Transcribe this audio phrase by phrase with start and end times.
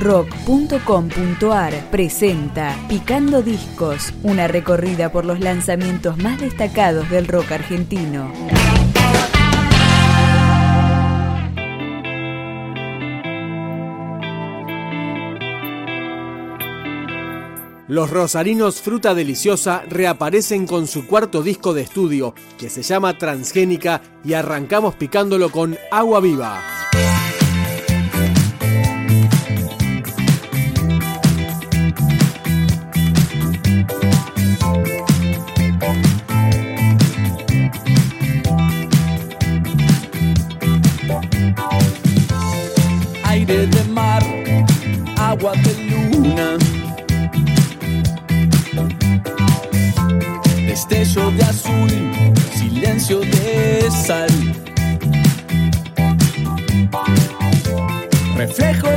[0.00, 8.32] rock.com.ar presenta Picando Discos, una recorrida por los lanzamientos más destacados del rock argentino.
[17.86, 24.00] Los rosarinos Fruta Deliciosa reaparecen con su cuarto disco de estudio, que se llama Transgénica,
[24.24, 26.79] y arrancamos picándolo con Agua Viva.
[45.40, 46.58] Agua de luna
[50.66, 51.90] destello de azul,
[52.58, 54.28] silencio de sal.
[58.36, 58.88] Reflejo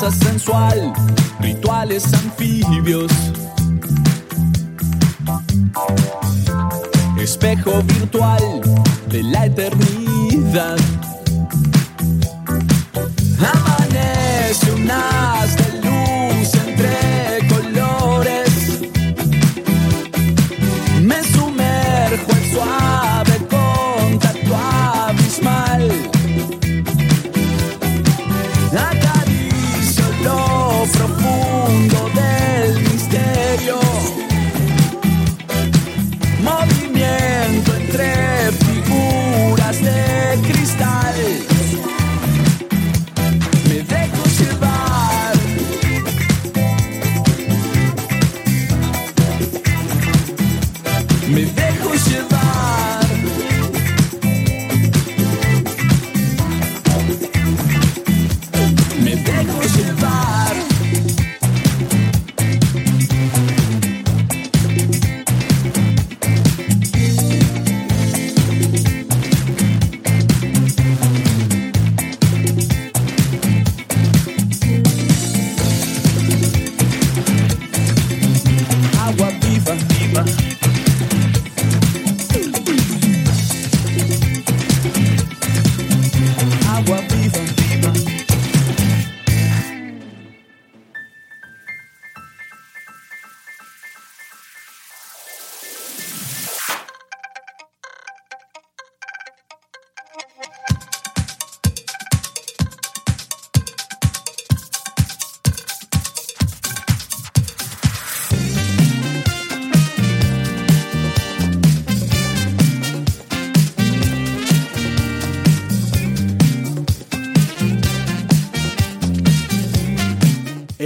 [0.00, 0.94] Danza sensual,
[1.40, 3.12] rituales anfibios.
[7.18, 8.62] Espejo virtual
[9.10, 10.78] de la eternidad.
[13.52, 15.59] Amanece un haz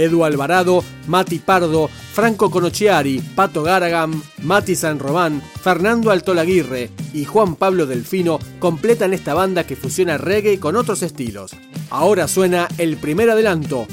[0.05, 7.55] Edu Alvarado, Mati Pardo, Franco Conocchiari, Pato Garagam, Mati San Román, Fernando Altolaguirre y Juan
[7.55, 11.51] Pablo Delfino completan esta banda que fusiona reggae con otros estilos.
[11.89, 13.87] Ahora suena el primer adelanto,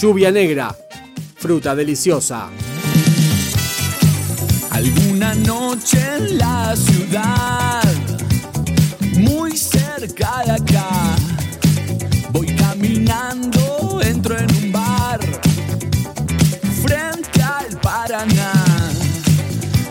[0.00, 0.74] Lluvia Negra,
[1.36, 2.48] fruta deliciosa.
[4.70, 7.82] Alguna noche en la ciudad,
[9.14, 11.16] muy cerca de acá,
[12.30, 13.58] voy caminando,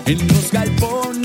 [0.07, 1.24] En los galpones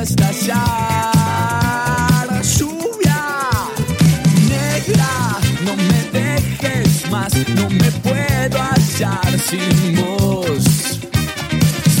[0.00, 1.12] a estallar.
[4.48, 5.12] Negra,
[5.64, 10.64] no me dejes más, no me puedo hallar sin vos.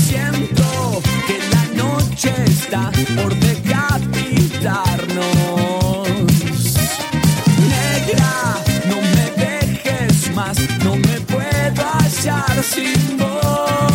[0.08, 6.08] Siento que la noche está por decapitarnos.
[7.74, 8.32] Negra,
[8.88, 13.89] no me dejes más, no me puedo hallar sin vos.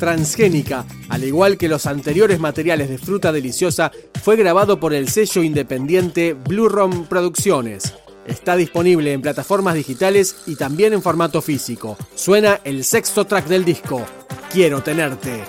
[0.00, 3.92] Transgénica, al igual que los anteriores materiales de fruta deliciosa,
[4.22, 7.94] fue grabado por el sello independiente Blue Rom Producciones.
[8.26, 11.98] Está disponible en plataformas digitales y también en formato físico.
[12.14, 14.06] Suena el sexto track del disco,
[14.50, 15.44] Quiero tenerte.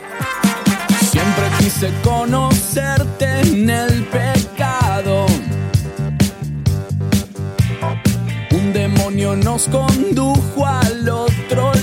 [1.10, 5.26] Siempre quise conocerte en el pecado.
[8.52, 11.81] Un demonio nos condujo al otro lado.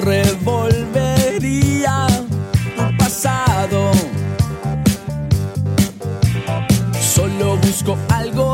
[0.00, 1.96] Revolvería
[2.76, 3.92] tu pasado.
[7.00, 8.49] Solo busco algo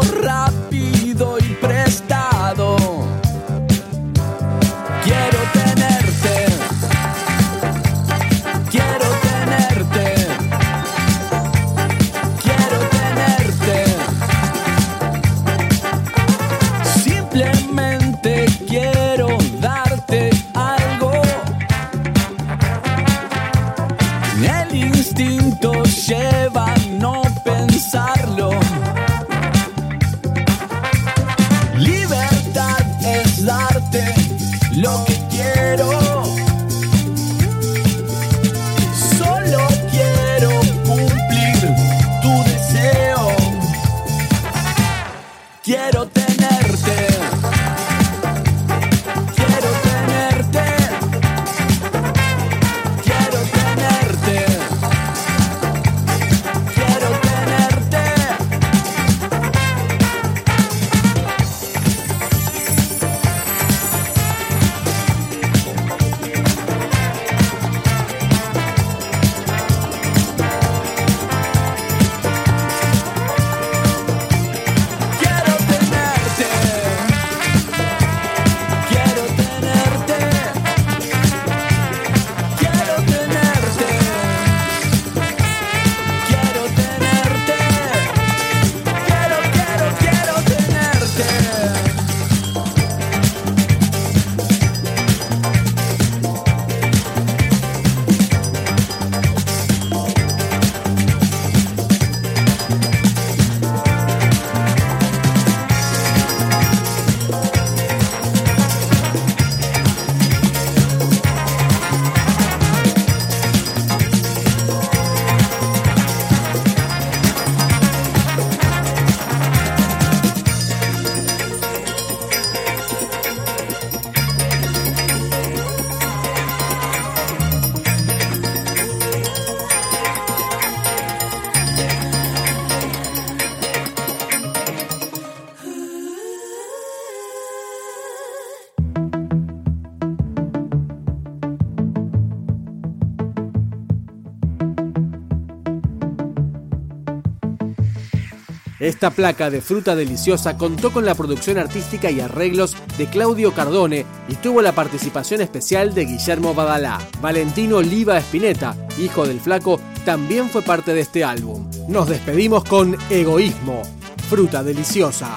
[148.86, 154.06] Esta placa de fruta deliciosa contó con la producción artística y arreglos de Claudio Cardone
[154.28, 157.00] y tuvo la participación especial de Guillermo Badalá.
[157.20, 161.68] Valentino Liva Espineta, hijo del flaco, también fue parte de este álbum.
[161.88, 163.82] Nos despedimos con Egoísmo,
[164.30, 165.30] fruta deliciosa.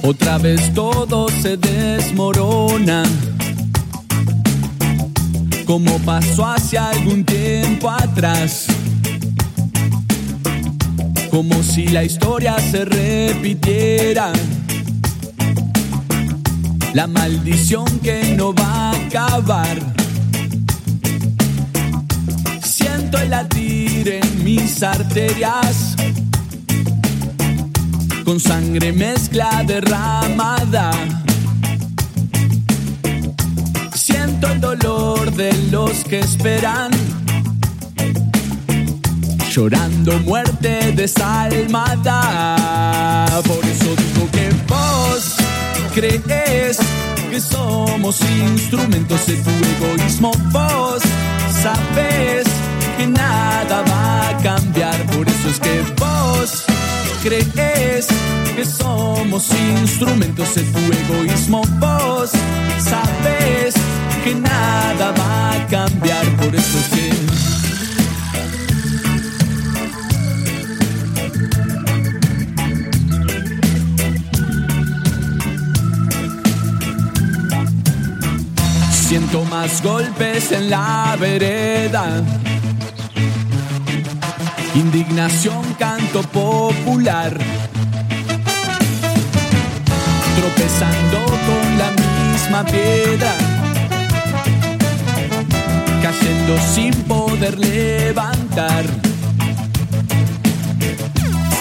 [0.00, 3.02] Otra vez todo se desmorona.
[5.66, 8.68] Como pasó hace algún tiempo atrás.
[11.36, 14.32] Como si la historia se repitiera.
[16.94, 19.78] La maldición que no va a acabar.
[22.62, 25.94] Siento el latir en mis arterias
[28.24, 30.90] con sangre mezcla derramada.
[33.94, 36.92] Siento el dolor de los que esperan,
[39.56, 42.14] llorando muerte desalmada.
[43.46, 45.36] Por eso digo que vos
[45.94, 46.76] crees
[47.30, 50.30] que somos instrumentos de tu egoísmo.
[50.52, 51.02] Vos
[51.62, 52.46] sabes
[52.98, 56.66] que nada va a cambiar, por eso es que vos
[57.22, 58.08] crees
[58.54, 59.48] que somos
[59.80, 61.62] instrumentos de tu egoísmo.
[61.78, 62.30] Vos
[62.78, 63.74] sabes
[64.22, 67.65] que nada va a cambiar, por eso es que.
[79.16, 82.22] Siento más golpes en la vereda
[84.74, 87.34] Indignación, canto popular.
[90.36, 93.32] Tropezando con la misma piedra.
[96.02, 98.84] Cayendo sin poder levantar.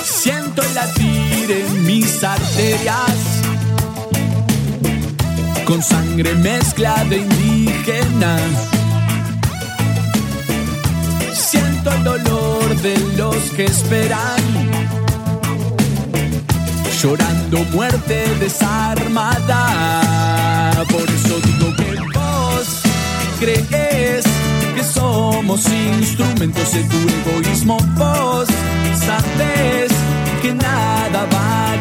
[0.04, 3.35] Siento el latir en mis arterias.
[5.66, 8.38] Con sangre mezcla de indígena.
[11.34, 14.44] Siento el dolor de los que esperan,
[17.02, 19.64] llorando muerte desarmada.
[20.92, 22.82] Por eso digo que vos
[23.40, 24.26] crees
[24.76, 26.98] que somos instrumentos de tu
[27.32, 27.78] egoísmo.
[27.98, 28.48] Vos
[29.00, 29.92] sabes
[30.44, 31.75] que nada va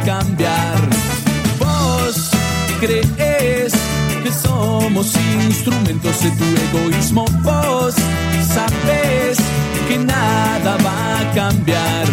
[5.05, 7.25] somos instrumentos de tu egoísmo.
[7.43, 7.95] Vos
[8.49, 9.39] sabes
[9.89, 12.07] que nada va a cambiar.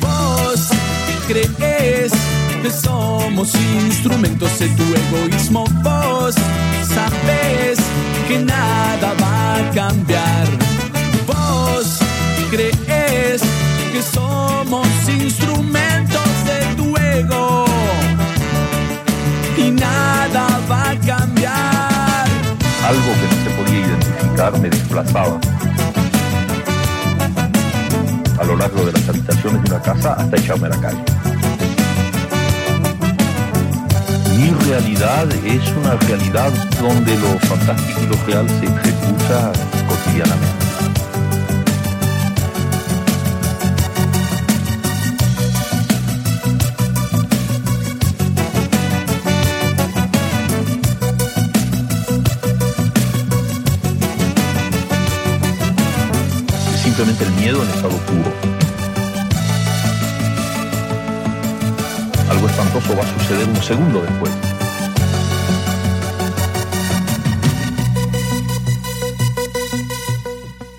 [0.00, 0.68] Vos
[1.26, 2.12] crees
[2.62, 3.52] que somos
[3.86, 5.64] instrumentos de tu egoísmo.
[5.82, 6.34] Vos
[6.94, 7.78] sabes
[8.28, 10.46] que nada va a cambiar.
[11.26, 11.98] Vos
[12.50, 13.42] crees
[13.92, 16.23] que somos instrumentos
[24.34, 25.38] me desplazaba
[28.36, 31.04] a lo largo de las habitaciones de una casa hasta echarme a la calle.
[34.36, 39.52] Mi realidad es una realidad donde lo fantástico y lo real se ejecuta
[39.88, 40.63] cotidianamente.
[57.20, 58.32] El miedo en estado puro.
[62.28, 64.32] Algo espantoso va a suceder un segundo después.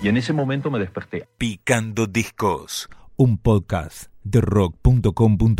[0.02, 1.26] Y en ese momento me desperté.
[1.38, 5.56] Picando Discos, un podcast de rock.com.ar